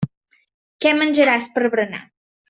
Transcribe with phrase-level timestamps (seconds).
[0.85, 2.01] Què menjaràs per berenar.